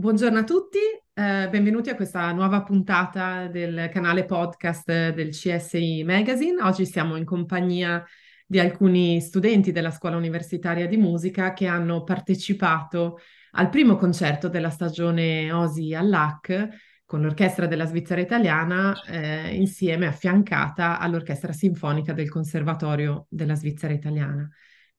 Buongiorno 0.00 0.38
a 0.38 0.44
tutti, 0.44 0.78
eh, 0.78 1.48
benvenuti 1.50 1.90
a 1.90 1.94
questa 1.94 2.32
nuova 2.32 2.62
puntata 2.62 3.48
del 3.48 3.90
canale 3.92 4.24
podcast 4.24 5.10
del 5.10 5.28
CSI 5.28 6.04
Magazine. 6.04 6.62
Oggi 6.62 6.86
siamo 6.86 7.16
in 7.16 7.26
compagnia 7.26 8.02
di 8.46 8.58
alcuni 8.58 9.20
studenti 9.20 9.72
della 9.72 9.90
Scuola 9.90 10.16
Universitaria 10.16 10.86
di 10.86 10.96
Musica 10.96 11.52
che 11.52 11.66
hanno 11.66 12.02
partecipato 12.02 13.18
al 13.50 13.68
primo 13.68 13.96
concerto 13.96 14.48
della 14.48 14.70
stagione 14.70 15.52
OSI 15.52 15.94
all'AC 15.94 16.68
con 17.04 17.20
l'Orchestra 17.20 17.66
della 17.66 17.84
Svizzera 17.84 18.22
Italiana, 18.22 18.98
eh, 19.06 19.54
insieme 19.54 20.06
affiancata 20.06 20.98
all'Orchestra 20.98 21.52
Sinfonica 21.52 22.14
del 22.14 22.30
Conservatorio 22.30 23.26
della 23.28 23.54
Svizzera 23.54 23.92
Italiana. 23.92 24.48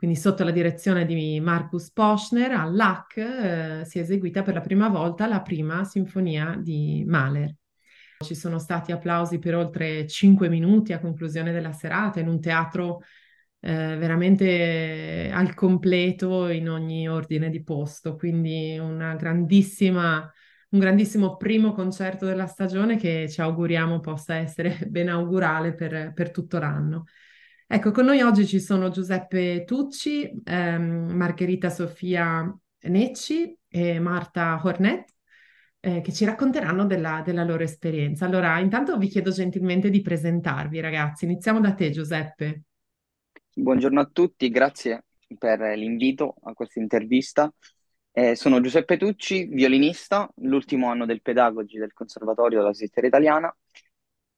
Quindi 0.01 0.17
sotto 0.17 0.43
la 0.43 0.49
direzione 0.49 1.05
di 1.05 1.39
Markus 1.39 1.91
Poschner 1.91 2.53
all'AC 2.53 3.17
eh, 3.17 3.85
si 3.85 3.99
è 3.99 4.01
eseguita 4.01 4.41
per 4.41 4.55
la 4.55 4.59
prima 4.59 4.89
volta 4.89 5.27
la 5.27 5.43
prima 5.43 5.83
sinfonia 5.83 6.57
di 6.59 7.03
Mahler. 7.05 7.53
Ci 8.17 8.33
sono 8.33 8.57
stati 8.57 8.91
applausi 8.91 9.37
per 9.37 9.53
oltre 9.53 10.07
cinque 10.07 10.49
minuti 10.49 10.91
a 10.91 10.99
conclusione 10.99 11.51
della 11.51 11.71
serata 11.71 12.19
in 12.19 12.29
un 12.29 12.41
teatro 12.41 13.01
eh, 13.59 13.95
veramente 13.95 15.29
al 15.31 15.53
completo 15.53 16.47
in 16.47 16.67
ogni 16.67 17.07
ordine 17.07 17.51
di 17.51 17.61
posto, 17.61 18.15
quindi 18.15 18.79
un 18.79 19.15
grandissimo 19.19 20.31
primo 21.37 21.73
concerto 21.73 22.25
della 22.25 22.47
stagione 22.47 22.97
che 22.97 23.29
ci 23.29 23.39
auguriamo 23.39 23.99
possa 23.99 24.33
essere 24.33 24.79
ben 24.89 25.09
augurale 25.09 25.75
per, 25.75 26.11
per 26.11 26.31
tutto 26.31 26.57
l'anno. 26.57 27.03
Ecco, 27.73 27.91
con 27.91 28.03
noi 28.03 28.19
oggi 28.19 28.45
ci 28.45 28.59
sono 28.59 28.89
Giuseppe 28.89 29.63
Tucci, 29.63 30.29
ehm, 30.43 31.09
Margherita 31.13 31.69
Sofia 31.69 32.53
Necci 32.81 33.57
e 33.69 33.97
Marta 33.97 34.59
Hornet, 34.61 35.15
eh, 35.79 36.01
che 36.01 36.11
ci 36.11 36.25
racconteranno 36.25 36.85
della, 36.85 37.21
della, 37.23 37.45
loro 37.45 37.63
esperienza. 37.63 38.25
Allora, 38.25 38.59
intanto 38.59 38.97
vi 38.97 39.07
chiedo 39.07 39.31
gentilmente 39.31 39.89
di 39.89 40.01
presentarvi, 40.01 40.81
ragazzi. 40.81 41.23
Iniziamo 41.23 41.61
da 41.61 41.73
te, 41.73 41.91
Giuseppe. 41.91 42.63
Buongiorno 43.53 44.01
a 44.01 44.09
tutti, 44.11 44.49
grazie 44.49 45.05
per 45.37 45.61
l'invito 45.77 46.35
a 46.41 46.51
questa 46.51 46.81
intervista. 46.81 47.49
Eh, 48.11 48.35
sono 48.35 48.59
Giuseppe 48.59 48.97
Tucci, 48.97 49.45
violinista, 49.45 50.29
l'ultimo 50.41 50.89
anno 50.89 51.05
del 51.05 51.21
pedagogi 51.21 51.77
del 51.77 51.93
Conservatorio 51.93 52.59
della 52.59 52.73
Svizzera 52.73 53.07
Italiana 53.07 53.55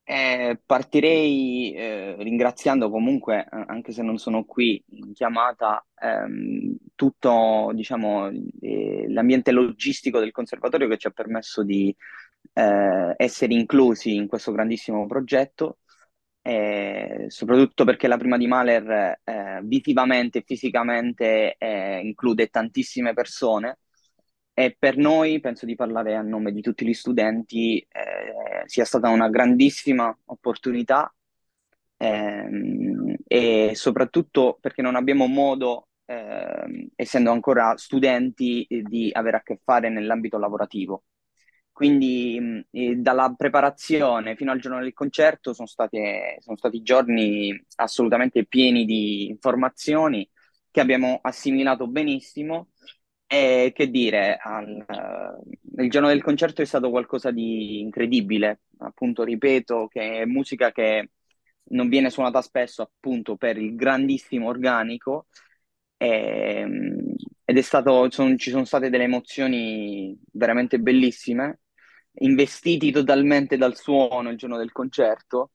eh, 0.05 0.59
partirei 0.65 1.73
eh, 1.73 2.15
ringraziando 2.19 2.89
comunque, 2.89 3.47
eh, 3.49 3.63
anche 3.67 3.91
se 3.93 4.01
non 4.01 4.17
sono 4.17 4.43
qui 4.43 4.83
in 4.89 5.13
chiamata, 5.13 5.85
ehm, 5.95 6.75
tutto, 6.95 7.71
diciamo, 7.73 8.29
eh, 8.61 9.05
l'ambiente 9.09 9.51
logistico 9.51 10.19
del 10.19 10.31
conservatorio 10.31 10.87
che 10.87 10.97
ci 10.97 11.07
ha 11.07 11.11
permesso 11.11 11.63
di 11.63 11.95
eh, 12.53 13.13
essere 13.17 13.53
inclusi 13.53 14.15
in 14.15 14.27
questo 14.27 14.51
grandissimo 14.51 15.05
progetto, 15.07 15.77
soprattutto 17.27 17.85
perché 17.85 18.07
la 18.07 18.17
prima 18.17 18.37
di 18.37 18.47
Mahler 18.47 19.19
eh, 19.23 19.61
visivamente 19.63 20.39
e 20.39 20.43
fisicamente 20.45 21.55
include 22.03 22.47
tantissime 22.47 23.13
persone 23.13 23.77
e 24.53 24.75
per 24.77 24.97
noi, 24.97 25.39
penso 25.39 25.65
di 25.65 25.75
parlare 25.75 26.15
a 26.15 26.21
nome 26.21 26.51
di 26.51 26.61
tutti 26.61 26.85
gli 26.85 26.93
studenti, 26.93 27.79
eh, 27.79 28.63
sia 28.65 28.85
stata 28.85 29.09
una 29.09 29.27
grandissima 29.29 30.15
opportunità 30.25 31.11
ehm, 31.97 33.15
e 33.27 33.71
soprattutto 33.75 34.57
perché 34.61 34.81
non 34.83 34.95
abbiamo 34.95 35.25
modo, 35.27 35.87
eh, 36.05 36.89
essendo 36.95 37.31
ancora 37.31 37.75
studenti, 37.77 38.65
di 38.69 39.09
avere 39.11 39.37
a 39.37 39.41
che 39.43 39.59
fare 39.63 39.89
nell'ambito 39.89 40.37
lavorativo. 40.37 41.03
Quindi 41.71 42.63
eh, 42.71 42.95
dalla 42.97 43.33
preparazione 43.35 44.35
fino 44.35 44.51
al 44.51 44.59
giorno 44.59 44.79
del 44.79 44.93
concerto 44.93 45.53
sono, 45.53 45.67
state, 45.67 46.37
sono 46.39 46.57
stati 46.57 46.83
giorni 46.83 47.59
assolutamente 47.77 48.45
pieni 48.45 48.85
di 48.85 49.27
informazioni 49.27 50.29
che 50.69 50.79
abbiamo 50.81 51.19
assimilato 51.23 51.87
benissimo 51.87 52.69
e 53.27 53.71
che 53.73 53.89
dire, 53.89 54.37
al, 54.41 54.85
il 55.77 55.89
giorno 55.89 56.07
del 56.09 56.21
concerto 56.21 56.61
è 56.61 56.65
stato 56.65 56.89
qualcosa 56.89 57.31
di 57.31 57.79
incredibile, 57.79 58.61
appunto 58.79 59.23
ripeto 59.23 59.87
che 59.87 60.21
è 60.21 60.25
musica 60.25 60.71
che 60.71 61.09
non 61.69 61.89
viene 61.89 62.09
suonata 62.09 62.41
spesso 62.41 62.81
appunto 62.83 63.35
per 63.35 63.57
il 63.57 63.75
grandissimo 63.75 64.47
organico. 64.49 65.27
E, 65.97 66.07
ehm, 66.07 67.15
ed 67.45 67.57
è 67.57 67.61
stato, 67.61 68.09
son, 68.09 68.37
ci 68.37 68.51
sono 68.51 68.65
state 68.65 68.89
delle 68.89 69.03
emozioni 69.03 70.17
veramente 70.31 70.79
bellissime, 70.79 71.61
investiti 72.19 72.91
totalmente 72.91 73.57
dal 73.57 73.75
suono 73.75 74.29
il 74.29 74.37
giorno 74.37 74.57
del 74.57 74.71
concerto 74.71 75.51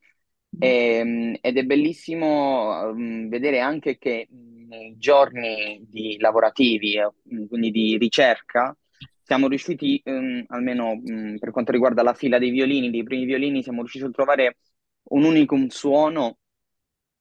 ehm, 0.59 1.37
ed 1.41 1.57
è 1.57 1.63
bellissimo 1.65 2.93
vedere 3.29 3.61
anche 3.61 3.99
che 3.99 4.29
nei 4.31 4.97
giorni 4.99 5.85
di 5.89 6.19
lavorativi, 6.19 6.97
eh, 6.97 7.11
quindi 7.49 7.71
di 7.71 7.97
ricerca, 7.97 8.77
siamo 9.23 9.49
riusciti, 9.49 10.01
um, 10.07 10.45
almeno 10.49 11.01
per 11.39 11.51
quanto 11.51 11.73
riguarda 11.73 12.03
la 12.03 12.15
fila 12.15 12.39
dei 12.39 12.51
violini, 12.51 12.91
dei 12.91 13.03
primi 13.03 13.25
violini, 13.27 13.63
siamo 13.63 13.81
riusciti 13.81 14.05
a 14.05 14.11
trovare 14.11 14.57
un 15.11 15.25
unicum 15.25 15.69
suono 15.69 16.39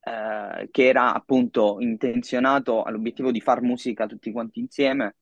eh, 0.02 0.70
che 0.72 0.88
era 0.88 1.14
appunto 1.14 1.78
intenzionato 1.80 2.84
all'obiettivo 2.84 3.32
di 3.32 3.42
far 3.42 3.62
musica 3.62 4.08
tutti 4.08 4.32
quanti 4.32 4.60
insieme 4.60 5.16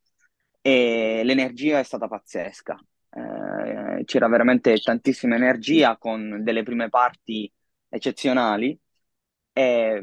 e 0.62 1.22
l'energia 1.24 1.80
è 1.80 1.84
stata 1.84 2.08
pazzesca. 2.08 2.76
Eh, 3.10 4.04
c'era 4.06 4.28
veramente 4.28 4.78
tantissima 4.78 5.36
energia 5.36 5.98
con 5.98 6.44
delle 6.44 6.64
prime 6.64 6.90
parti 6.90 7.52
eccezionali 7.96 8.78
e, 9.54 10.02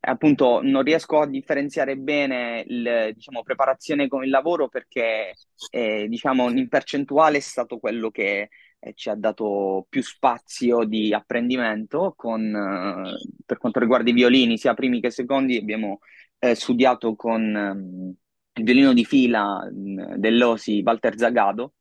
appunto 0.00 0.60
non 0.62 0.82
riesco 0.82 1.20
a 1.20 1.26
differenziare 1.26 1.96
bene 1.96 2.64
il, 2.66 3.12
diciamo, 3.14 3.42
preparazione 3.42 4.08
con 4.08 4.24
il 4.24 4.30
lavoro 4.30 4.68
perché 4.68 5.34
eh, 5.70 6.06
diciamo, 6.08 6.50
in 6.50 6.68
percentuale 6.68 7.36
è 7.38 7.40
stato 7.40 7.78
quello 7.78 8.10
che 8.10 8.48
eh, 8.80 8.94
ci 8.94 9.10
ha 9.10 9.14
dato 9.14 9.86
più 9.88 10.02
spazio 10.02 10.84
di 10.84 11.14
apprendimento 11.14 12.14
con, 12.16 12.42
eh, 12.42 13.42
per 13.44 13.58
quanto 13.58 13.78
riguarda 13.78 14.10
i 14.10 14.14
violini 14.14 14.58
sia 14.58 14.74
primi 14.74 15.00
che 15.00 15.10
secondi. 15.10 15.56
Abbiamo 15.56 16.00
eh, 16.38 16.54
studiato 16.54 17.14
con 17.14 17.54
ehm, 17.54 18.14
il 18.54 18.64
violino 18.64 18.92
di 18.92 19.04
fila 19.04 19.66
dell'Osi 19.70 20.82
Walter 20.84 21.16
Zagado 21.16 21.74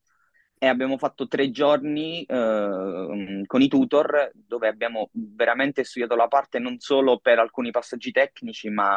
e 0.63 0.67
abbiamo 0.67 0.99
fatto 0.99 1.27
tre 1.27 1.49
giorni 1.49 2.23
eh, 2.23 3.43
con 3.47 3.61
i 3.63 3.67
tutor 3.67 4.29
dove 4.35 4.67
abbiamo 4.67 5.09
veramente 5.11 5.83
studiato 5.83 6.15
la 6.15 6.27
parte 6.27 6.59
non 6.59 6.77
solo 6.77 7.17
per 7.17 7.39
alcuni 7.39 7.71
passaggi 7.71 8.11
tecnici, 8.11 8.69
ma 8.69 8.95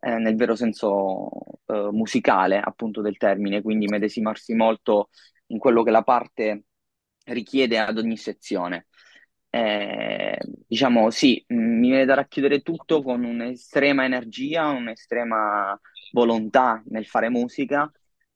eh, 0.00 0.16
nel 0.16 0.36
vero 0.36 0.54
senso 0.56 1.28
eh, 1.66 1.90
musicale, 1.92 2.58
appunto, 2.58 3.02
del 3.02 3.18
termine, 3.18 3.60
quindi 3.60 3.88
medesimarsi 3.88 4.54
molto 4.54 5.10
in 5.48 5.58
quello 5.58 5.82
che 5.82 5.90
la 5.90 6.02
parte 6.02 6.64
richiede 7.24 7.78
ad 7.78 7.98
ogni 7.98 8.16
sezione. 8.16 8.86
Eh, 9.50 10.38
diciamo 10.66 11.10
sì, 11.10 11.44
mi 11.48 11.88
viene 11.90 12.06
da 12.06 12.14
racchiudere 12.14 12.62
tutto 12.62 13.02
con 13.02 13.22
un'estrema 13.22 14.04
energia, 14.04 14.68
un'estrema 14.70 15.78
volontà 16.12 16.82
nel 16.86 17.04
fare 17.04 17.28
musica. 17.28 17.90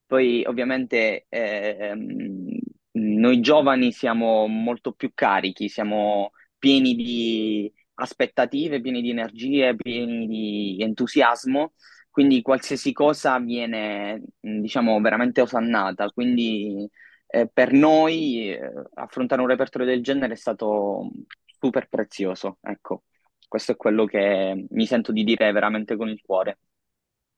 Poi 0.06 0.44
ovviamente 0.44 1.26
ehm, 1.28 2.56
noi 2.97 3.41
giovani 3.41 3.93
siamo 3.93 4.47
molto 4.47 4.93
più 4.93 5.11
carichi, 5.15 5.69
siamo 5.69 6.33
pieni 6.59 6.95
di 6.95 7.73
aspettative, 7.95 8.81
pieni 8.81 9.03
di 9.03 9.11
energie, 9.11 9.75
pieni 9.77 10.27
di 10.27 10.77
entusiasmo, 10.81 11.73
quindi 12.11 12.41
qualsiasi 12.43 12.93
cosa 12.93 13.39
viene, 13.39 14.23
diciamo, 14.41 14.99
veramente 15.01 15.43
osannata. 15.43 16.11
Quindi 16.11 16.89
eh, 17.27 17.48
per 17.53 17.72
noi 17.72 18.51
eh, 18.51 18.72
affrontare 18.95 19.42
un 19.42 19.49
repertorio 19.49 19.87
del 19.87 20.03
genere 20.03 20.33
è 20.33 20.37
stato 20.37 21.10
super 21.45 21.89
prezioso. 21.89 22.59
Ecco, 22.63 23.04
questo 23.47 23.72
è 23.72 23.77
quello 23.77 24.07
che 24.07 24.66
mi 24.71 24.87
sento 24.87 25.13
di 25.13 25.25
dire 25.25 25.53
veramente 25.53 25.97
con 25.97 26.09
il 26.09 26.21
cuore. 26.22 26.59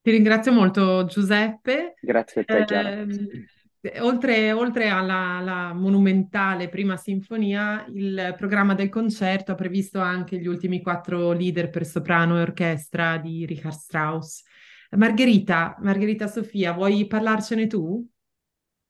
Ti 0.00 0.11
ringrazio 0.12 0.52
molto 0.52 1.04
Giuseppe. 1.06 1.94
Grazie 2.00 2.43
a 2.43 2.44
te, 2.44 2.64
Chiara. 2.64 2.93
Eh, 2.93 3.06
Oltre, 4.00 4.52
oltre 4.52 4.88
alla, 4.88 5.37
alla, 5.37 5.73
monumentale 5.73 6.69
prima 6.69 6.96
sinfonia, 6.96 7.87
il 7.93 8.35
programma 8.37 8.75
del 8.75 8.88
concerto 8.88 9.52
ha 9.52 9.55
previsto 9.55 10.00
anche 10.00 10.38
gli 10.38 10.46
ultimi 10.46 10.81
quattro 10.81 11.32
leader 11.32 11.70
per 11.70 11.87
soprano 11.87 12.37
e 12.37 12.43
orchestra 12.43 13.19
di 13.19 13.46
Richard 13.46 13.75
Strauss. 13.75 14.43
Margherita, 14.96 15.76
Margherita 15.81 16.26
Sofia, 16.26 16.73
vuoi 16.73 17.06
parlarcene 17.06 17.67
tu? 17.67 18.06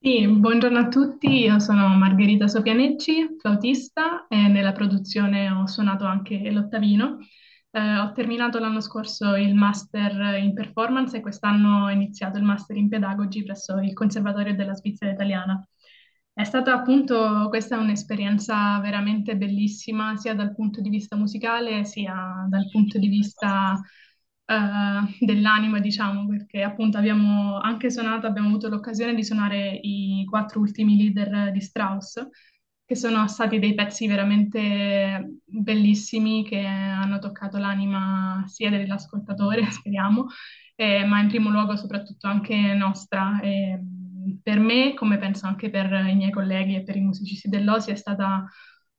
Sì, 0.01 0.27
buongiorno 0.29 0.79
a 0.79 0.89
tutti, 0.89 1.41
io 1.41 1.59
sono 1.59 1.89
Margherita 1.89 2.47
Sopianecci, 2.47 3.37
flautista 3.41 4.27
e 4.29 4.37
nella 4.47 4.71
produzione 4.71 5.51
ho 5.51 5.67
suonato 5.67 6.05
anche 6.05 6.51
l'ottavino. 6.53 7.19
Eh, 7.71 7.99
ho 7.99 8.13
terminato 8.13 8.59
l'anno 8.59 8.81
scorso 8.81 9.37
il 9.37 9.55
master 9.55 10.39
in 10.43 10.55
performance 10.55 11.17
e 11.17 11.21
quest'anno 11.21 11.85
ho 11.85 11.91
iniziato 11.91 12.39
il 12.39 12.45
master 12.45 12.77
in 12.77 12.89
pedagogy 12.89 13.45
presso 13.45 13.79
il 13.79 13.93
Conservatorio 13.93 14.55
della 14.55 14.75
Svizzera 14.75 15.13
Italiana. 15.13 15.63
È 16.33 16.45
stata 16.45 16.73
appunto 16.73 17.47
questa 17.49 17.77
è 17.77 17.79
un'esperienza 17.79 18.79
veramente 18.81 19.37
bellissima, 19.37 20.17
sia 20.17 20.35
dal 20.35 20.55
punto 20.55 20.81
di 20.81 20.89
vista 20.89 21.17
musicale, 21.17 21.85
sia 21.85 22.47
dal 22.49 22.69
punto 22.71 22.99
di 22.99 23.09
vista 23.09 23.79
eh, 24.47 25.25
dell'anima, 25.27 25.81
diciamo, 25.81 26.27
perché 26.29 26.63
appunto 26.63 26.97
abbiamo 26.97 27.59
anche 27.59 27.91
suonato, 27.91 28.27
abbiamo 28.27 28.49
avuto 28.49 28.69
l'occasione 28.69 29.15
di 29.15 29.25
suonare 29.25 29.79
i 29.83 30.25
quattro 30.29 30.61
ultimi 30.61 30.97
leader 30.97 31.51
di 31.53 31.61
Strauss, 31.61 32.15
che 32.89 32.97
sono 32.97 33.29
stati 33.29 33.59
dei 33.59 33.75
pezzi 33.75 34.07
veramente 34.07 35.41
bellissimi 35.45 36.43
che 36.43 36.65
hanno 36.65 37.19
toccato 37.19 37.59
l'anima 37.59 38.43
sia 38.47 38.71
dell'ascoltatore, 38.71 39.63
speriamo, 39.71 40.29
eh, 40.75 41.05
ma 41.05 41.21
in 41.21 41.29
primo 41.29 41.51
luogo 41.51 41.77
soprattutto 41.77 42.29
anche 42.29 42.57
nostra. 42.73 43.41
E, 43.41 43.79
per 44.43 44.59
me, 44.59 44.95
come 44.95 45.19
penso 45.19 45.47
anche 45.47 45.69
per 45.69 45.93
i 45.93 46.15
miei 46.15 46.31
colleghi 46.31 46.77
e 46.77 46.83
per 46.83 46.97
i 46.97 47.03
musicisti 47.03 47.51
dell'OSI, 47.51 47.91
è 47.91 47.95
stata 47.95 48.47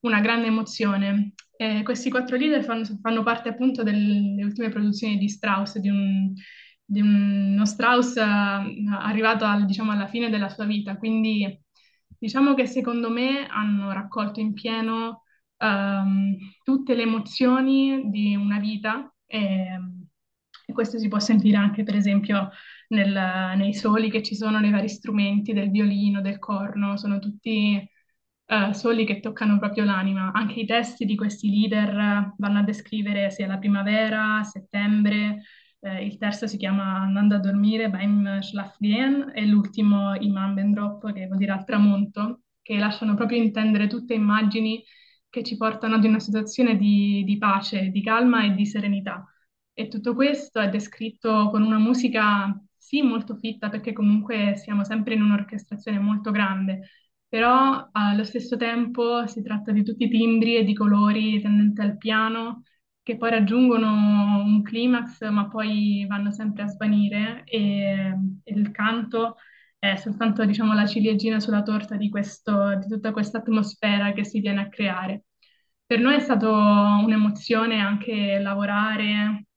una 0.01 0.19
grande 0.21 0.45
emozione. 0.45 1.33
Eh, 1.57 1.81
questi 1.81 2.11
quattro 2.11 2.37
leader 2.37 2.63
fanno, 2.63 2.85
fanno, 3.01 3.23
parte 3.23 3.49
appunto 3.49 3.81
delle 3.81 4.43
ultime 4.43 4.69
produzioni 4.69 5.17
di 5.17 5.27
Strauss, 5.29 5.79
di, 5.79 5.89
un, 5.89 6.31
di 6.85 7.01
uno 7.01 7.65
Strauss 7.65 8.17
uh, 8.17 8.87
arrivato 8.99 9.45
al, 9.45 9.65
diciamo, 9.65 9.91
alla 9.91 10.07
fine 10.07 10.29
della 10.29 10.49
sua 10.49 10.65
vita, 10.65 10.95
quindi 10.95 11.59
diciamo 12.19 12.53
che 12.53 12.65
secondo 12.67 13.09
me 13.09 13.47
hanno 13.47 13.91
raccolto 13.91 14.39
in 14.39 14.53
pieno 14.53 15.23
um, 15.57 16.35
tutte 16.63 16.95
le 16.95 17.03
emozioni 17.03 18.09
di 18.09 18.35
una 18.35 18.59
vita 18.59 19.11
e, 19.25 19.79
e, 20.65 20.73
questo 20.73 20.99
si 20.99 21.07
può 21.07 21.19
sentire 21.19 21.57
anche 21.57 21.83
per 21.83 21.95
esempio 21.95 22.49
nel, 22.89 23.11
nei 23.55 23.73
soli 23.73 24.09
che 24.09 24.21
ci 24.21 24.35
sono 24.35 24.59
nei 24.59 24.71
vari 24.71 24.89
strumenti 24.89 25.53
del 25.53 25.71
violino, 25.71 26.21
del 26.21 26.39
corno, 26.39 26.97
sono 26.97 27.19
tutti 27.19 27.87
uh, 28.47 28.71
soli 28.73 29.05
che 29.05 29.19
toccano 29.19 29.57
proprio 29.59 29.85
l'anima. 29.85 30.31
Anche 30.33 30.59
i 30.59 30.65
testi 30.65 31.05
di 31.05 31.15
questi 31.15 31.49
leader 31.49 32.33
vanno 32.37 32.59
a 32.59 32.63
descrivere 32.63 33.29
sia 33.31 33.47
la 33.47 33.57
primavera, 33.57 34.43
settembre, 34.43 35.43
eh, 35.81 36.05
il 36.05 36.17
terzo 36.17 36.47
si 36.47 36.57
chiama 36.57 37.01
Andando 37.01 37.35
a 37.35 37.39
dormire, 37.39 37.89
Beim 37.89 38.41
Schlafgehen, 38.41 39.31
e 39.33 39.45
l'ultimo 39.45 40.15
Imam 40.15 40.53
Bendrop, 40.53 41.11
che 41.13 41.27
vuol 41.27 41.37
dire 41.37 41.51
al 41.51 41.65
tramonto, 41.65 42.41
che 42.61 42.77
lasciano 42.77 43.15
proprio 43.15 43.41
intendere 43.41 43.87
tutte 43.87 44.13
immagini 44.13 44.83
che 45.29 45.43
ci 45.43 45.57
portano 45.57 45.95
ad 45.95 46.03
una 46.03 46.19
situazione 46.19 46.75
di, 46.77 47.23
di 47.25 47.37
pace, 47.37 47.89
di 47.89 48.01
calma 48.01 48.43
e 48.45 48.53
di 48.53 48.65
serenità. 48.65 49.23
E 49.73 49.87
tutto 49.87 50.13
questo 50.13 50.59
è 50.59 50.69
descritto 50.69 51.49
con 51.49 51.61
una 51.63 51.77
musica 51.77 52.53
sì 52.75 53.01
molto 53.01 53.35
fitta, 53.35 53.69
perché 53.69 53.93
comunque 53.93 54.55
siamo 54.57 54.83
sempre 54.83 55.13
in 55.13 55.21
un'orchestrazione 55.21 55.99
molto 55.99 56.31
grande, 56.31 56.89
però 57.27 57.89
allo 57.91 58.23
stesso 58.23 58.57
tempo 58.57 59.27
si 59.27 59.41
tratta 59.43 59.71
di 59.71 59.83
tutti 59.83 60.05
i 60.05 60.09
timbri 60.09 60.55
e 60.57 60.63
di 60.63 60.73
colori 60.73 61.39
tendenti 61.41 61.81
al 61.81 61.97
piano 61.97 62.63
che 63.09 63.17
poi 63.17 63.31
raggiungono 63.31 64.43
un 64.43 64.61
climax 64.61 65.27
ma 65.29 65.47
poi 65.47 66.05
vanno 66.07 66.31
sempre 66.31 66.61
a 66.61 66.67
svanire 66.67 67.41
e, 67.45 68.13
e 68.43 68.53
il 68.53 68.69
canto 68.69 69.37
è 69.79 69.95
soltanto 69.95 70.45
diciamo, 70.45 70.73
la 70.73 70.85
ciliegina 70.85 71.39
sulla 71.39 71.63
torta 71.63 71.95
di, 71.95 72.09
questo, 72.09 72.75
di 72.75 72.87
tutta 72.87 73.11
questa 73.11 73.39
atmosfera 73.39 74.11
che 74.11 74.23
si 74.25 74.41
viene 74.41 74.61
a 74.61 74.69
creare. 74.69 75.23
Per 75.85 75.99
noi 75.99 76.15
è 76.15 76.19
stato 76.19 76.51
un'emozione 76.51 77.79
anche 77.79 78.37
lavorare 78.39 79.47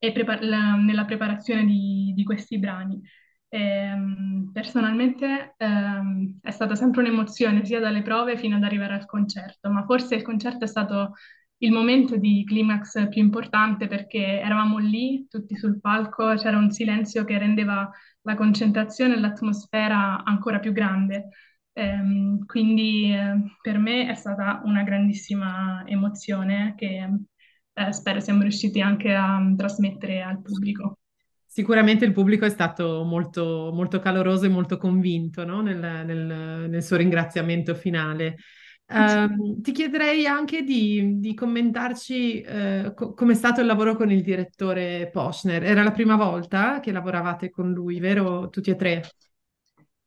prepar- 0.00 0.42
la, 0.42 0.74
nella 0.74 1.04
preparazione 1.04 1.64
di, 1.66 2.12
di 2.16 2.24
questi 2.24 2.58
brani. 2.58 3.00
E, 3.48 3.92
um, 3.92 4.50
personalmente 4.52 5.54
um, 5.58 6.38
è 6.42 6.50
stata 6.50 6.74
sempre 6.74 7.02
un'emozione 7.02 7.64
sia 7.64 7.78
dalle 7.78 8.02
prove 8.02 8.36
fino 8.36 8.56
ad 8.56 8.64
arrivare 8.64 8.94
al 8.94 9.06
concerto, 9.06 9.70
ma 9.70 9.84
forse 9.84 10.16
il 10.16 10.22
concerto 10.22 10.64
è 10.64 10.68
stato 10.68 11.12
il 11.58 11.72
momento 11.72 12.16
di 12.16 12.44
climax 12.46 13.08
più 13.08 13.20
importante 13.20 13.88
perché 13.88 14.40
eravamo 14.40 14.78
lì 14.78 15.26
tutti 15.28 15.56
sul 15.56 15.80
palco, 15.80 16.34
c'era 16.34 16.56
un 16.56 16.70
silenzio 16.70 17.24
che 17.24 17.38
rendeva 17.38 17.90
la 18.22 18.34
concentrazione 18.34 19.14
e 19.14 19.20
l'atmosfera 19.20 20.22
ancora 20.24 20.60
più 20.60 20.72
grande. 20.72 21.28
Um, 21.72 22.44
quindi 22.44 23.12
eh, 23.12 23.56
per 23.60 23.78
me 23.78 24.08
è 24.08 24.14
stata 24.14 24.60
una 24.64 24.82
grandissima 24.82 25.84
emozione 25.86 26.74
che 26.76 27.08
eh, 27.72 27.92
spero 27.92 28.18
siamo 28.18 28.42
riusciti 28.42 28.80
anche 28.80 29.14
a 29.14 29.40
trasmettere 29.56 30.22
al 30.22 30.42
pubblico. 30.42 30.98
Sicuramente 31.44 32.04
il 32.04 32.12
pubblico 32.12 32.44
è 32.44 32.50
stato 32.50 33.04
molto, 33.04 33.70
molto 33.72 34.00
caloroso 34.00 34.46
e 34.46 34.48
molto 34.48 34.76
convinto 34.76 35.44
no? 35.44 35.60
nel, 35.60 35.78
nel, 35.78 36.68
nel, 36.68 36.82
suo 36.82 36.96
ringraziamento 36.96 37.74
finale. 37.74 38.36
Um, 38.90 39.60
ti 39.60 39.72
chiederei 39.72 40.26
anche 40.26 40.62
di, 40.62 41.18
di 41.18 41.34
commentarci 41.34 42.42
uh, 42.46 42.94
co- 42.94 43.12
come 43.12 43.32
è 43.32 43.34
stato 43.34 43.60
il 43.60 43.66
lavoro 43.66 43.94
con 43.96 44.10
il 44.10 44.22
direttore 44.22 45.10
Poschner. 45.12 45.62
Era 45.62 45.82
la 45.82 45.92
prima 45.92 46.16
volta 46.16 46.80
che 46.80 46.90
lavoravate 46.90 47.50
con 47.50 47.70
lui, 47.72 48.00
vero? 48.00 48.48
Tutti 48.48 48.70
e 48.70 48.76
tre? 48.76 49.02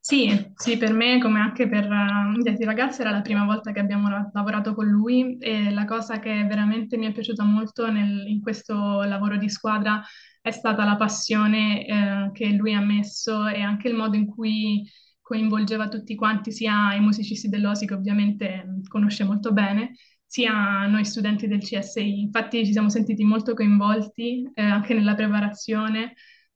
Sì, 0.04 0.52
sì, 0.56 0.78
per 0.78 0.94
me 0.94 1.20
come 1.22 1.40
anche 1.40 1.70
per 1.70 1.86
uh, 1.88 2.32
gli 2.42 2.48
altri 2.50 2.66
ragazzi 2.66 3.02
era 3.02 3.12
la 3.12 3.22
prima 3.22 3.46
volta 3.46 3.72
che 3.72 3.80
abbiamo 3.80 4.10
lavorato 4.34 4.74
con 4.74 4.88
lui 4.88 5.38
e 5.38 5.70
la 5.72 5.86
cosa 5.86 6.18
che 6.20 6.44
veramente 6.46 6.98
mi 6.98 7.06
è 7.06 7.12
piaciuta 7.12 7.44
molto 7.44 7.90
nel, 7.92 8.28
in 8.28 8.42
questo 8.42 9.04
lavoro 9.04 9.38
di 9.38 9.48
squadra 9.48 10.02
è 10.42 10.50
stata 10.50 10.84
la 10.86 10.96
passione 10.96 11.86
eh, 11.86 12.32
che 12.34 12.48
lui 12.48 12.74
ha 12.74 12.82
messo 12.82 13.46
e 13.46 13.62
anche 13.62 13.90
il 13.90 13.96
modo 13.96 14.16
in 14.18 14.26
cui 14.26 14.84
coinvolgeva 15.32 15.88
tutti 15.88 16.14
quanti, 16.16 16.52
sia 16.52 16.94
i 16.94 17.00
musicisti 17.00 17.48
dell'OSI 17.48 17.86
che 17.88 17.94
ovviamente 17.94 18.66
mm, 18.66 18.82
conosce 18.90 19.24
molto 19.24 19.54
bene, 19.54 19.94
sia 20.26 20.86
noi 20.88 21.06
studenti 21.06 21.48
del 21.48 21.62
CSI. 21.62 22.22
Infatti 22.22 22.66
ci 22.66 22.74
siamo 22.74 22.90
sentiti 22.90 23.24
molto 23.24 23.54
coinvolti 23.54 24.50
eh, 24.54 24.62
anche 24.62 24.94
nella 24.94 25.16
preparazione 25.16 26.14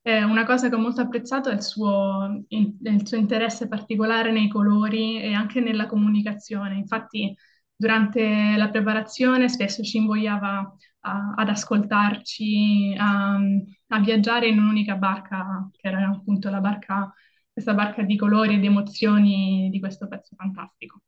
eh, 0.07 0.23
una 0.23 0.45
cosa 0.45 0.69
che 0.69 0.75
ho 0.75 0.77
molto 0.77 1.01
apprezzato 1.01 1.49
è 1.49 1.53
il 1.53 1.63
suo, 1.63 2.43
in, 2.49 2.75
il 2.79 3.07
suo, 3.07 3.17
interesse 3.17 3.67
particolare 3.67 4.31
nei 4.31 4.47
colori 4.47 5.19
e 5.19 5.33
anche 5.33 5.61
nella 5.61 5.87
comunicazione. 5.87 6.75
Infatti, 6.75 7.35
durante 7.75 8.53
la 8.55 8.69
preparazione 8.69 9.49
spesso 9.49 9.81
ci 9.81 9.97
invogliava 9.97 10.75
a, 10.99 11.33
ad 11.35 11.49
ascoltarci, 11.49 12.93
a, 12.95 13.39
a, 13.87 13.99
viaggiare 13.99 14.47
in 14.47 14.59
un'unica 14.59 14.95
barca, 14.95 15.67
che 15.71 15.87
era 15.87 16.07
appunto 16.07 16.51
la 16.51 16.59
barca, 16.59 17.11
questa 17.55 17.73
barca 17.73 18.01
di 18.03 18.17
colori 18.17 18.55
e 18.55 18.59
di 18.59 18.65
emozioni 18.65 19.69
di 19.71 19.79
questo 19.79 20.09
pezzo 20.09 20.35
fantastico. 20.35 20.99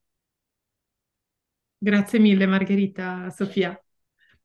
Grazie 1.78 2.20
mille, 2.20 2.46
Margherita, 2.46 3.30
Sofia. 3.32 3.78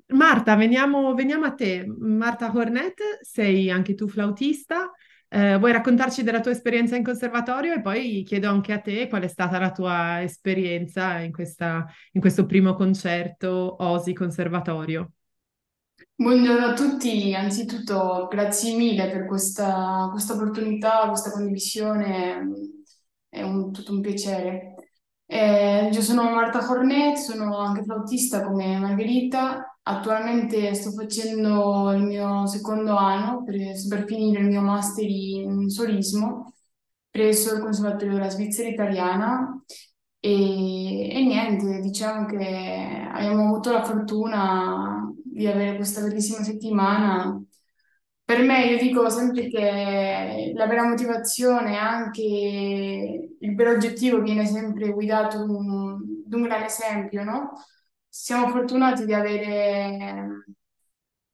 Marta, 0.08 0.56
veniamo, 0.56 1.14
veniamo 1.14 1.44
a 1.44 1.54
te. 1.54 1.86
Marta 1.86 2.50
Hornet, 2.52 3.20
sei 3.20 3.70
anche 3.70 3.94
tu 3.94 4.08
flautista. 4.08 4.90
Eh, 5.28 5.56
vuoi 5.58 5.70
raccontarci 5.70 6.24
della 6.24 6.40
tua 6.40 6.50
esperienza 6.50 6.96
in 6.96 7.04
conservatorio 7.04 7.72
e 7.72 7.80
poi 7.80 8.24
chiedo 8.26 8.48
anche 8.50 8.72
a 8.72 8.80
te 8.80 9.06
qual 9.06 9.22
è 9.22 9.28
stata 9.28 9.60
la 9.60 9.70
tua 9.70 10.22
esperienza 10.22 11.20
in, 11.20 11.30
questa, 11.30 11.86
in 12.10 12.20
questo 12.20 12.46
primo 12.46 12.74
concerto 12.74 13.76
OSI 13.78 14.12
Conservatorio? 14.12 15.12
Buongiorno 16.14 16.66
a 16.66 16.72
tutti, 16.74 17.34
anzitutto 17.34 18.28
grazie 18.30 18.76
mille 18.76 19.10
per 19.10 19.26
questa, 19.26 20.08
questa 20.10 20.34
opportunità, 20.34 21.08
questa 21.08 21.30
condivisione, 21.32 22.48
è 23.28 23.42
un, 23.42 23.72
tutto 23.72 23.92
un 23.92 24.00
piacere. 24.00 24.74
Eh, 25.26 25.88
io 25.92 26.00
sono 26.00 26.22
Marta 26.30 26.58
Hornet, 26.70 27.16
sono 27.16 27.58
anche 27.58 27.82
flautista 27.82 28.44
come 28.44 28.78
Margherita. 28.78 29.76
Attualmente 29.82 30.72
sto 30.74 30.92
facendo 30.92 31.90
il 31.92 32.02
mio 32.04 32.46
secondo 32.46 32.96
anno 32.96 33.42
per, 33.42 33.56
per 33.88 34.04
finire 34.06 34.40
il 34.40 34.46
mio 34.46 34.60
master 34.60 35.08
in 35.08 35.68
solismo 35.68 36.52
presso 37.10 37.54
il 37.54 37.60
Conservatorio 37.60 38.14
della 38.14 38.30
Svizzera 38.30 38.68
Italiana. 38.68 39.60
E, 40.20 41.08
e 41.16 41.24
niente, 41.24 41.80
diciamo 41.80 42.26
che 42.26 43.08
abbiamo 43.12 43.48
avuto 43.48 43.72
la 43.72 43.82
fortuna 43.84 45.11
di 45.32 45.46
avere 45.46 45.76
questa 45.76 46.02
bellissima 46.02 46.42
settimana 46.42 47.42
per 48.24 48.40
me 48.44 48.64
io 48.64 48.78
dico 48.78 49.10
sempre 49.10 49.48
che 49.48 50.52
la 50.54 50.66
vera 50.66 50.84
motivazione, 50.84 51.76
anche 51.76 52.22
il 53.38 53.54
vero 53.54 53.72
oggettivo 53.72 54.22
viene 54.22 54.46
sempre 54.46 54.90
guidato 54.90 55.38
da 55.38 55.52
un, 55.52 56.00
un 56.30 56.42
grande 56.42 56.66
esempio, 56.66 57.24
no? 57.24 57.52
Siamo 58.08 58.48
fortunati 58.48 59.04
di 59.04 59.12
avere, 59.12 60.44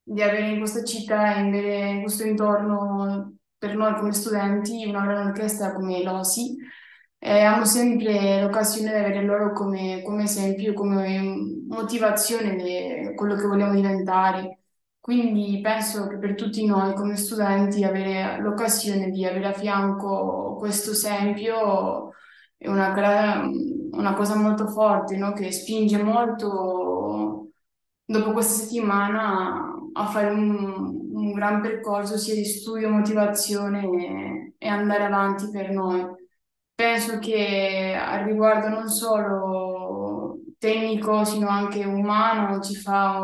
di 0.03 0.23
avere 0.23 0.49
in 0.49 0.59
questa 0.59 0.83
città 0.83 1.37
e 1.37 1.91
in 1.91 2.01
questo 2.03 2.25
intorno 2.25 3.37
per 3.57 3.77
noi 3.77 3.95
come 3.95 4.13
studenti 4.13 4.85
una 4.87 5.05
grande 5.05 5.31
orchestra 5.31 5.73
come 5.73 6.03
l'OSI 6.03 6.57
e 7.19 7.31
abbiamo 7.31 7.65
sempre 7.65 8.41
l'occasione 8.43 8.91
di 8.91 8.97
avere 8.97 9.23
loro 9.23 9.53
come, 9.53 10.03
come 10.05 10.25
esempio, 10.25 10.73
come 10.73 11.21
motivazione 11.69 12.55
di 12.57 13.15
quello 13.15 13.35
che 13.35 13.47
vogliamo 13.47 13.75
diventare. 13.75 14.61
Quindi 15.01 15.61
penso 15.63 16.07
che 16.07 16.19
per 16.19 16.35
tutti 16.35 16.65
noi 16.67 16.95
come 16.95 17.17
studenti 17.17 17.83
avere 17.85 18.41
l'occasione 18.41 19.11
di 19.11 19.25
avere 19.25 19.47
a 19.49 19.53
fianco 19.53 20.57
questo 20.59 20.91
esempio 20.93 22.13
è 22.57 22.69
una, 22.69 22.93
una 23.93 24.15
cosa 24.15 24.37
molto 24.37 24.67
forte, 24.69 25.17
no? 25.17 25.33
Che 25.33 25.51
spinge 25.53 26.03
molto 26.03 27.51
dopo 28.05 28.33
questa 28.33 28.63
settimana 28.63 29.75
a 29.93 30.07
fare 30.07 30.31
un, 30.31 31.09
un 31.13 31.33
gran 31.33 31.61
percorso 31.61 32.17
sia 32.17 32.35
di 32.35 32.45
studio, 32.45 32.91
motivazione 32.91 33.83
e, 33.85 34.55
e 34.59 34.69
andare 34.69 35.05
avanti 35.05 35.51
per 35.51 35.71
noi. 35.71 36.07
Penso 36.79 37.19
che 37.19 37.99
al 38.01 38.25
riguardo 38.25 38.69
non 38.69 38.89
solo 38.89 40.39
tecnico, 40.59 41.25
sino 41.25 41.49
anche 41.49 41.85
umano, 41.85 42.61
ci 42.61 42.77
fa 42.77 43.19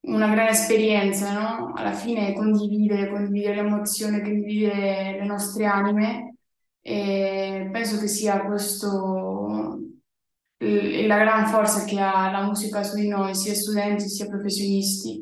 una 0.00 0.28
grande 0.28 0.50
esperienza, 0.50 1.32
no? 1.32 1.72
Alla 1.74 1.92
fine 1.92 2.34
condividere, 2.34 3.08
condividere 3.08 3.54
l'emozione, 3.62 4.20
condividere 4.20 5.18
le 5.18 5.24
nostre 5.24 5.64
anime 5.64 6.34
e 6.82 7.70
penso 7.72 7.98
che 7.98 8.06
sia 8.06 8.44
questo 8.44 9.78
la 10.58 11.18
gran 11.18 11.46
forza 11.46 11.84
che 11.86 11.98
ha 12.00 12.30
la 12.30 12.44
musica 12.44 12.82
su 12.82 12.96
di 12.96 13.08
noi, 13.08 13.34
sia 13.34 13.54
studenti 13.54 14.10
sia 14.10 14.28
professionisti. 14.28 15.20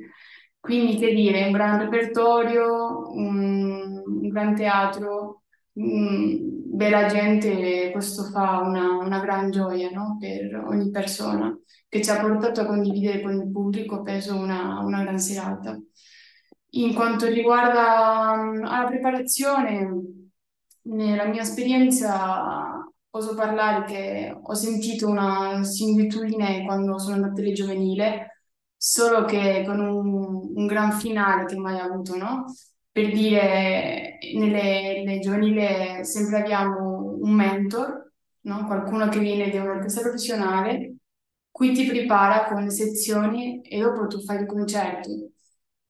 Quindi, 0.59 0.97
che 0.97 1.14
dire, 1.14 1.45
un 1.47 1.52
gran 1.52 1.78
repertorio, 1.78 3.12
un, 3.12 4.02
un 4.05 4.28
gran 4.28 4.57
teatro, 4.57 5.43
un, 5.75 6.58
bella 6.78 7.06
gente, 7.06 7.90
questo 7.90 8.23
fa 8.25 8.61
una, 8.61 8.99
una 8.99 9.18
gran 9.18 9.50
gioia 9.50 9.90
no? 9.90 10.16
per 10.18 10.54
ogni 10.68 10.90
persona 10.90 11.52
che 11.88 12.00
ci 12.00 12.08
ha 12.11 12.20
portato 12.20 12.61
a 12.61 12.66
condividere 12.66 13.20
con 13.20 13.32
il 13.32 13.50
pubblico, 13.50 14.02
penso, 14.02 14.37
una, 14.37 14.78
una 14.80 15.02
gran 15.02 15.18
serata. 15.18 15.76
In 16.73 16.94
quanto 16.94 17.26
riguarda 17.26 18.37
la 18.61 18.85
preparazione, 18.87 19.90
nella 20.82 21.25
mia 21.25 21.42
esperienza 21.42 22.88
posso 23.11 23.35
parlare 23.35 23.85
che 23.85 24.38
ho 24.40 24.54
sentito 24.54 25.08
una 25.08 25.64
similitudine 25.64 26.64
quando 26.64 26.99
sono 26.99 27.16
andata 27.16 27.40
alle 27.40 27.52
giovanile, 27.52 28.42
solo 28.76 29.25
che 29.25 29.64
con 29.66 29.80
un, 29.80 30.52
un 30.54 30.66
gran 30.66 30.92
finale 30.92 31.44
che 31.47 31.56
mai 31.56 31.78
avuto, 31.80 32.16
no? 32.16 32.44
Per 32.99 33.12
dire, 33.12 34.19
nelle, 34.35 35.02
nelle 35.05 35.19
giovanili 35.21 36.05
sempre 36.05 36.38
abbiamo 36.38 37.17
un 37.21 37.33
mentor, 37.33 38.12
no? 38.40 38.67
Qualcuno 38.67 39.09
che 39.09 39.21
viene 39.21 39.50
da 39.50 39.62
un'orchestra 39.62 40.02
professionale 40.02 40.97
Qui 41.59 41.73
ti 41.73 41.87
prepara 41.87 42.45
con 42.45 42.62
le 42.62 42.71
sezioni 42.71 43.61
e 43.62 43.81
dopo 43.81 44.07
tu 44.07 44.21
fai 44.23 44.40
il 44.40 44.47
concerto. 44.47 45.11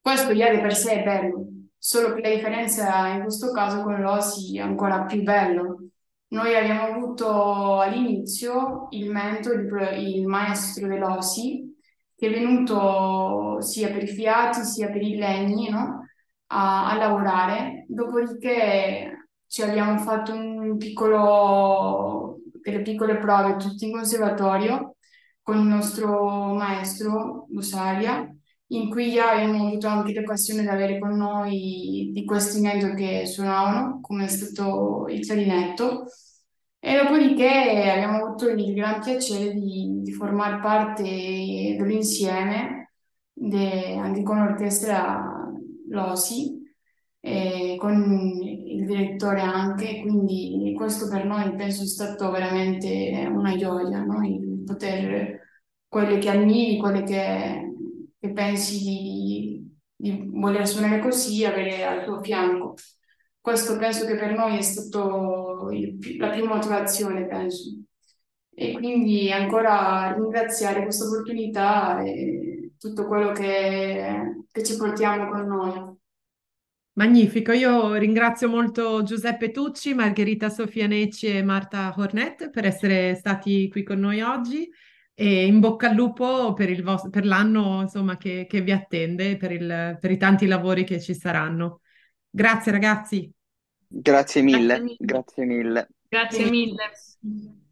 Questo 0.00 0.34
già 0.34 0.50
di 0.50 0.60
per 0.60 0.74
sé 0.74 1.02
è 1.02 1.04
bello, 1.04 1.46
solo 1.76 2.14
che 2.14 2.22
la 2.22 2.34
differenza 2.34 3.08
in 3.08 3.20
questo 3.22 3.52
caso 3.52 3.82
con 3.82 4.00
l'OSI 4.00 4.56
è 4.58 4.60
ancora 4.62 5.04
più 5.04 5.22
bello. 5.22 5.90
Noi 6.28 6.54
abbiamo 6.54 6.84
avuto 6.94 7.80
all'inizio 7.80 8.88
il 8.92 9.10
mentore, 9.10 9.96
il, 9.96 10.06
il 10.06 10.26
maestro 10.26 10.86
dell'OSI, 10.86 11.76
che 12.16 12.26
è 12.28 12.30
venuto 12.30 13.60
sia 13.60 13.90
per 13.90 14.04
i 14.04 14.06
fiati 14.06 14.64
sia 14.64 14.88
per 14.88 15.02
i 15.02 15.16
legni 15.16 15.68
no? 15.68 16.07
A, 16.48 16.90
a 16.90 16.96
lavorare. 16.96 17.84
Dopodiché 17.88 19.30
ci 19.46 19.62
abbiamo 19.62 19.98
fatto 19.98 20.32
un 20.34 20.76
piccolo, 20.76 22.38
delle 22.62 22.82
piccole 22.82 23.18
prove 23.18 23.56
tutti 23.56 23.86
in 23.86 23.92
conservatorio 23.92 24.96
con 25.42 25.56
il 25.56 25.64
nostro 25.64 26.54
maestro 26.54 27.46
Busaria, 27.48 28.30
in 28.70 28.90
cui 28.90 29.18
abbiamo 29.18 29.68
avuto 29.68 29.88
anche 29.88 30.12
l'occasione 30.12 30.60
di 30.62 30.68
avere 30.68 30.98
con 30.98 31.16
noi 31.16 32.10
di 32.12 32.24
questi 32.26 32.60
mentor 32.60 32.94
che 32.94 33.24
suonavano, 33.24 34.00
come 34.02 34.24
è 34.24 34.28
stato 34.28 35.06
il 35.08 35.24
clarinetto. 35.24 36.04
E 36.80 36.96
dopodiché 37.02 37.90
abbiamo 37.90 38.24
avuto 38.26 38.48
il 38.50 38.74
gran 38.74 39.00
piacere 39.00 39.52
di, 39.54 40.00
di 40.02 40.12
formare 40.12 40.60
parte 40.60 41.02
dell'insieme, 41.02 42.92
de, 43.32 43.96
anche 43.96 44.22
con 44.22 44.38
l'orchestra 44.38 45.37
Losi, 45.90 46.58
e 47.20 47.76
con 47.78 48.40
il 48.40 48.86
direttore 48.86 49.40
anche, 49.40 50.00
quindi 50.00 50.72
questo 50.76 51.08
per 51.08 51.24
noi 51.24 51.54
penso 51.56 51.84
sia 51.84 52.06
stato 52.06 52.30
veramente 52.30 53.26
una 53.30 53.56
gioia, 53.56 54.02
no? 54.04 54.24
il 54.26 54.62
poter 54.64 55.40
quelle 55.88 56.18
che 56.18 56.30
ammiri, 56.30 56.78
quelle 56.78 57.02
che, 57.02 57.72
che 58.18 58.32
pensi 58.32 58.78
di, 58.78 59.76
di, 59.96 60.28
voler 60.30 60.66
suonare 60.66 61.00
così, 61.00 61.44
avere 61.44 61.84
al 61.84 62.04
tuo 62.04 62.20
fianco. 62.22 62.74
Questo 63.40 63.76
penso 63.78 64.06
che 64.06 64.16
per 64.16 64.34
noi 64.34 64.58
è 64.58 64.62
stato 64.62 65.70
il, 65.70 65.98
la 66.18 66.28
prima 66.30 66.54
motivazione, 66.54 67.26
penso. 67.26 67.76
E 68.54 68.72
quindi 68.72 69.30
ancora 69.32 70.12
ringraziare 70.14 70.82
questa 70.82 71.06
opportunità 71.06 72.02
e 72.02 72.57
tutto 72.78 73.06
quello 73.06 73.32
che, 73.32 74.44
che 74.50 74.62
ci 74.62 74.76
portiamo 74.76 75.30
con 75.30 75.46
noi. 75.46 75.96
Magnifico, 76.92 77.52
io 77.52 77.94
ringrazio 77.94 78.48
molto 78.48 79.04
Giuseppe 79.04 79.52
Tucci, 79.52 79.94
Margherita 79.94 80.48
Sofia 80.48 80.88
Necci 80.88 81.26
e 81.26 81.42
Marta 81.44 81.94
Hornet 81.96 82.50
per 82.50 82.64
essere 82.64 83.14
stati 83.14 83.68
qui 83.68 83.84
con 83.84 84.00
noi 84.00 84.20
oggi 84.20 84.68
e 85.14 85.46
in 85.46 85.60
bocca 85.60 85.90
al 85.90 85.94
lupo 85.94 86.54
per, 86.54 86.70
il 86.70 86.82
vostro, 86.82 87.10
per 87.10 87.24
l'anno 87.24 87.82
insomma, 87.82 88.16
che, 88.16 88.46
che, 88.48 88.62
vi 88.62 88.72
attende, 88.72 89.36
per, 89.36 89.52
il, 89.52 89.96
per 90.00 90.10
i 90.10 90.16
tanti 90.16 90.46
lavori 90.46 90.82
che 90.82 91.00
ci 91.00 91.14
saranno. 91.14 91.82
Grazie 92.28 92.72
ragazzi. 92.72 93.32
Grazie 93.86 94.42
mille. 94.42 94.96
Grazie 94.98 95.44
mille. 95.44 95.88
Grazie 96.08 96.50
mille. 96.50 96.76
Grazie 96.76 97.30
mille. 97.30 97.66